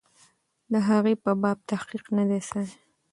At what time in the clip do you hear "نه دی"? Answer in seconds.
2.17-2.41